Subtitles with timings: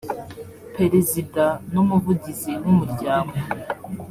[0.75, 3.35] perezida n umuvugizi w umuryango